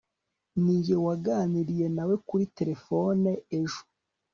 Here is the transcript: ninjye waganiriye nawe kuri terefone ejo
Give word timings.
ninjye 0.61 0.95
waganiriye 1.05 1.87
nawe 1.95 2.15
kuri 2.27 2.45
terefone 2.57 3.29
ejo 3.59 3.81